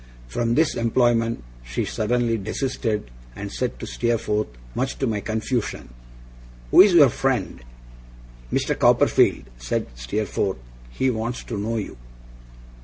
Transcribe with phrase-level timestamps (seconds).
[0.27, 5.89] From this employment she suddenly desisted, and said to Steerforth, much to my confusion:
[6.71, 7.61] 'Who's your friend?'
[8.51, 8.79] 'Mr.
[8.79, 10.57] Copperfield,' said Steerforth;
[10.89, 11.97] 'he wants to know you.